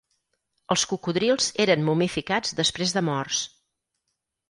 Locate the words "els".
0.75-0.85